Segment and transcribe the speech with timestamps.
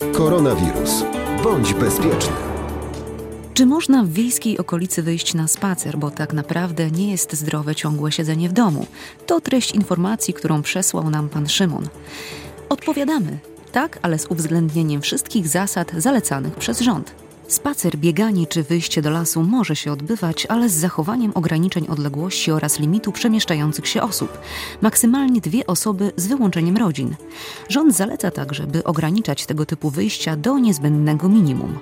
[0.00, 1.04] Koronawirus.
[1.44, 2.32] Bądź bezpieczny.
[3.54, 8.12] Czy można w wiejskiej okolicy wyjść na spacer, bo tak naprawdę nie jest zdrowe ciągłe
[8.12, 8.86] siedzenie w domu?
[9.26, 11.88] To treść informacji, którą przesłał nam pan Szymon.
[12.68, 13.38] Odpowiadamy.
[13.72, 17.14] Tak, ale z uwzględnieniem wszystkich zasad zalecanych przez rząd.
[17.50, 22.78] Spacer, bieganie czy wyjście do lasu może się odbywać, ale z zachowaniem ograniczeń odległości oraz
[22.78, 24.38] limitu przemieszczających się osób.
[24.82, 27.16] Maksymalnie dwie osoby z wyłączeniem rodzin.
[27.68, 31.78] Rząd zaleca także, by ograniczać tego typu wyjścia do niezbędnego minimum.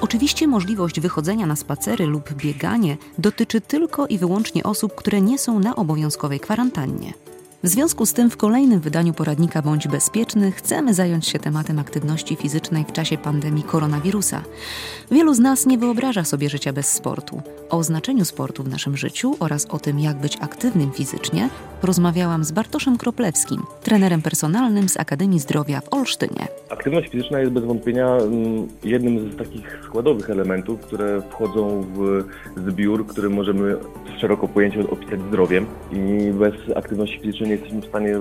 [0.00, 5.58] Oczywiście możliwość wychodzenia na spacery lub bieganie dotyczy tylko i wyłącznie osób, które nie są
[5.58, 7.12] na obowiązkowej kwarantannie.
[7.62, 12.36] W związku z tym w kolejnym wydaniu poradnika Bądź Bezpieczny chcemy zająć się tematem aktywności
[12.36, 14.42] fizycznej w czasie pandemii koronawirusa.
[15.10, 17.42] Wielu z nas nie wyobraża sobie życia bez sportu.
[17.70, 21.48] O znaczeniu sportu w naszym życiu oraz o tym, jak być aktywnym fizycznie,
[21.80, 26.48] porozmawiałam z Bartoszem Kroplewskim, trenerem personalnym z Akademii Zdrowia w Olsztynie.
[26.70, 32.24] Aktywność fizyczna jest bez wątpienia mm, jednym z takich składowych elementów, które wchodzą w
[32.70, 33.76] zbiór, który możemy
[34.20, 38.18] szeroko pojęciu opisać zdrowiem i bez aktywności fizycznej nie jesteśmy w stanie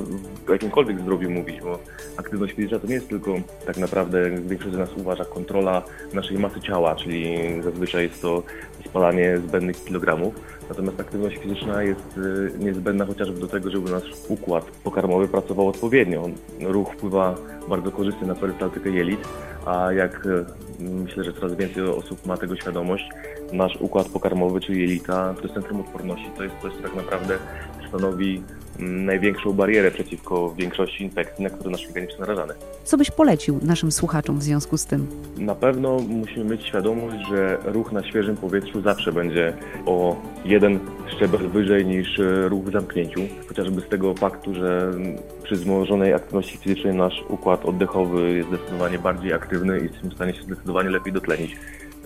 [0.48, 1.80] o jakimkolwiek zdrowiu mówić, bo
[2.18, 3.36] aktywność fizyczna to nie jest tylko
[3.66, 8.44] tak naprawdę, jak większość z nas uważa, kontrola naszej masy ciała, czyli zazwyczaj jest to
[8.86, 10.36] spalanie zbędnych kilogramów.
[10.70, 16.30] Natomiast aktywność fizyczna jest y, niezbędna chociażby do tego, żeby nasz układ pokarmowy pracował odpowiednio.
[16.62, 17.36] Ruch wpływa
[17.70, 19.28] bardzo korzystnie na perystaltykę jelit,
[19.66, 20.46] a jak y,
[20.80, 23.10] myślę, że coraz więcej osób ma tego świadomość,
[23.54, 27.38] nasz układ pokarmowy, czyli jelita, to jest centrum odporności, to jest coś, co tak naprawdę
[27.90, 28.42] stanowi
[28.80, 32.54] największą barierę przeciwko większości infekcji, na które nasz organizm jest narażany.
[32.84, 35.08] Co byś polecił naszym słuchaczom w związku z tym?
[35.38, 39.54] Na pewno musimy mieć świadomość, że ruch na świeżym powietrzu zawsze będzie
[39.86, 40.80] o jeden
[41.16, 43.22] szczebel wyżej niż ruch w zamknięciu.
[43.48, 44.92] Chociażby z tego faktu, że
[45.44, 50.34] przy wzmożonej aktywności fizycznej nasz układ oddechowy jest zdecydowanie bardziej aktywny i jesteśmy w stanie
[50.34, 51.58] się zdecydowanie lepiej dotlenić.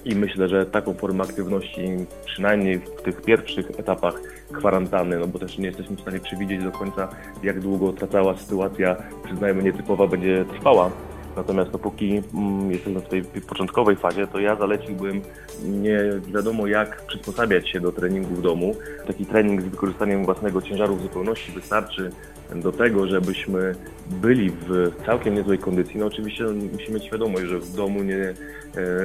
[0.05, 1.81] I myślę, że taką formę aktywności,
[2.25, 4.21] przynajmniej w tych pierwszych etapach
[4.53, 7.09] kwarantanny, no bo też nie jesteśmy w stanie przewidzieć do końca,
[7.43, 8.95] jak długo ta cała sytuacja,
[9.25, 10.91] przyznajmy, nietypowa będzie trwała.
[11.35, 15.21] Natomiast dopóki mm, jesteśmy w tej początkowej fazie, to ja zaleciłbym
[15.63, 18.75] nie wiadomo jak przysposabiać się do treningu w domu.
[19.07, 22.11] Taki trening z wykorzystaniem własnego ciężaru w zupełności wystarczy
[22.55, 23.75] do tego, żebyśmy
[24.21, 25.99] byli w całkiem niezłej kondycji.
[25.99, 28.33] No oczywiście musimy mieć świadomość, że w domu nie e,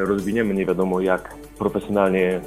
[0.05, 2.41] rozwiniemy nie wiadomo jak profesjonalnie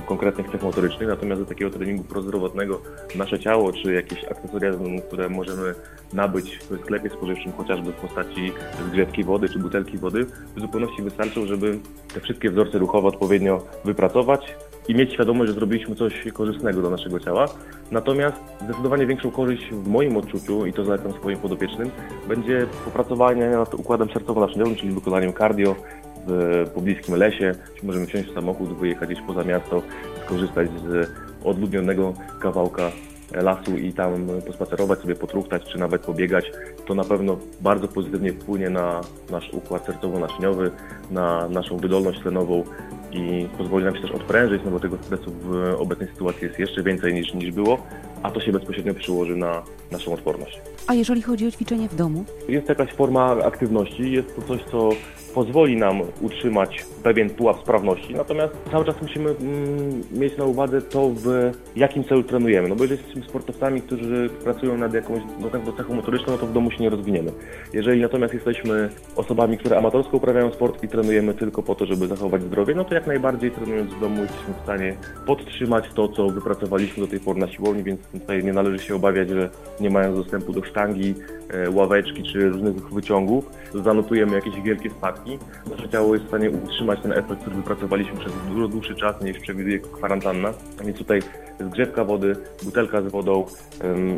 [0.00, 2.80] konkretnych cech motorycznych, natomiast do takiego treningu prozdrowotnego
[3.14, 4.70] nasze ciało, czy jakieś akcesoria,
[5.08, 5.74] które możemy
[6.12, 8.52] nabyć w sklepie spożywczym, chociażby w postaci
[8.88, 10.26] zgrzewki wody, czy butelki wody,
[10.56, 11.78] w zupełności wystarczą, żeby
[12.14, 14.54] te wszystkie wzorce ruchowe odpowiednio wypracować
[14.88, 17.46] i mieć świadomość, że zrobiliśmy coś korzystnego dla naszego ciała.
[17.90, 21.90] Natomiast zdecydowanie większą korzyść w moim odczuciu, i to zalecam swoim podopiecznym,
[22.28, 25.74] będzie popracowanie nad układem sercowo-naczyniowym, czyli wykonaniem cardio,
[26.26, 29.82] w pobliskim lesie, możemy wsiąść w samochód, wyjechać gdzieś poza miasto,
[30.24, 31.10] skorzystać z
[31.44, 32.90] odludnionego kawałka
[33.34, 36.52] lasu i tam pospacerować sobie, potruchtać, czy nawet pobiegać,
[36.86, 39.00] to na pewno bardzo pozytywnie wpłynie na
[39.30, 40.70] nasz układ sercowo-naczyniowy,
[41.10, 42.64] na naszą wydolność tlenową
[43.12, 46.82] i pozwoli nam się też odprężyć, no bo tego stresu w obecnej sytuacji jest jeszcze
[46.82, 47.78] więcej niż, niż było,
[48.22, 50.60] a to się bezpośrednio przyłoży na naszą odporność.
[50.86, 52.24] A jeżeli chodzi o ćwiczenie w domu?
[52.48, 54.90] Jest jakaś forma aktywności, jest to coś, co
[55.34, 61.08] pozwoli nam utrzymać pewien pułap sprawności, natomiast cały czas musimy mm, mieć na uwadze to,
[61.08, 62.68] w jakim celu trenujemy.
[62.68, 65.22] No bo jeżeli jesteśmy sportowcami, którzy pracują nad jakąś
[65.76, 67.32] cechą motoryczną, no to w domu się nie rozwiniemy.
[67.72, 72.42] Jeżeli natomiast jesteśmy osobami, które amatorsko uprawiają sport i trenujemy tylko po to, żeby zachować
[72.42, 77.04] zdrowie, no to jak najbardziej trenując w domu jesteśmy w stanie podtrzymać to, co wypracowaliśmy
[77.04, 79.50] do tej pory na siłowni, więc tutaj nie należy się obawiać, że
[79.80, 81.14] nie mając dostępu do sztangi,
[81.50, 85.21] e, ławeczki czy różnych wyciągów, zanotujemy jakieś wielkie spadki.
[85.70, 89.38] Nasze ciało jest w stanie utrzymać ten efekt, który wypracowaliśmy przez dużo dłuższy czas niż
[89.38, 90.52] przewiduje kwarantanna.
[90.84, 91.20] Więc tutaj
[91.60, 93.46] zgrzewka wody, butelka z wodą,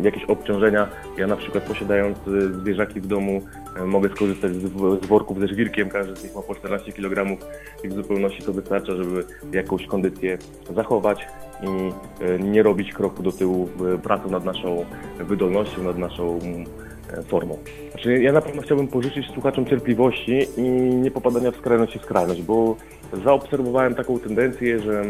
[0.03, 0.89] jakieś obciążenia.
[1.19, 3.43] Ja na przykład posiadając y, zwierzaki w domu
[3.87, 7.43] mogę skorzystać z, worków ze żwirkiem, każdy z nich ma po 14 kg
[7.85, 10.39] i w zupełności to wystarcza, żeby jakąś kondycję
[10.75, 11.27] zachować
[11.63, 11.93] i
[12.25, 14.85] y, nie robić kroku do tyłu w pracy nad naszą
[15.19, 16.94] wydolnością, nad naszą E,
[17.29, 17.59] formą.
[17.91, 20.63] Znaczy, ja na pewno chciałbym pożyczyć słuchaczom cierpliwości i
[20.95, 22.77] nie popadania w skrajność i w skrajność, bo
[23.25, 25.05] zaobserwowałem taką tendencję, że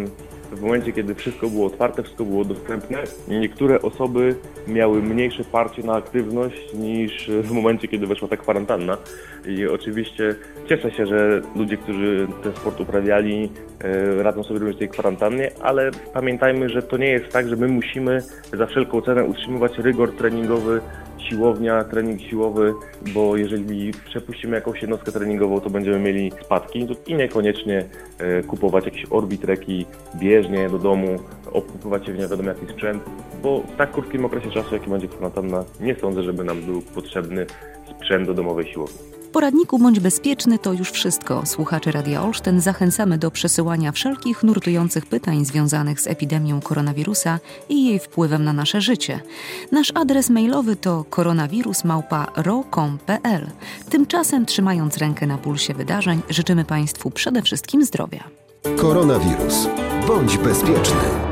[0.53, 2.99] w momencie, kiedy wszystko było otwarte, wszystko było dostępne,
[3.29, 4.37] niektóre osoby
[4.69, 8.97] miały mniejsze parcie na aktywność niż w momencie, kiedy weszła ta kwarantanna.
[9.47, 10.35] I oczywiście
[10.69, 13.51] cieszę się, że ludzie, którzy ten sport uprawiali,
[13.81, 17.69] e, radzą sobie również tej kwarantannie, ale pamiętajmy, że to nie jest tak, że my
[17.69, 20.81] musimy za wszelką cenę utrzymywać rygor treningowy
[21.29, 22.75] siłownia, trening siłowy,
[23.15, 27.85] bo jeżeli przepuścimy jakąś jednostkę treningową, to będziemy mieli spadki i niekoniecznie
[28.19, 29.87] e, kupować jakieś orbitreki
[30.17, 31.19] bieżnie do domu,
[31.53, 33.03] obkupywać się w nie wiadomo jaki sprzęt,
[33.43, 37.47] bo w tak krótkim okresie czasu, jaki będzie kwarantanna, nie sądzę, żeby nam był potrzebny
[37.99, 39.24] sprzęt do domowej siłowni.
[39.35, 41.43] Poradniku Bądź Bezpieczny to już wszystko.
[41.47, 47.39] Słuchacze Radia Olsztyn zachęcamy do przesyłania wszelkich nurtujących pytań związanych z epidemią koronawirusa
[47.69, 49.21] i jej wpływem na nasze życie.
[49.73, 53.47] Nasz adres mailowy to koronawirusmałpa.ro.com.pl.
[53.91, 58.25] Tymczasem, trzymając rękę na pulsie wydarzeń, życzymy Państwu przede wszystkim zdrowia.
[58.77, 59.69] Koronawirus.
[60.09, 61.24] Bądź bezpieczny.